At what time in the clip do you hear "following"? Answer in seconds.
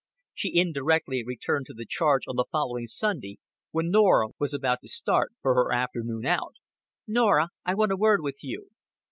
2.51-2.87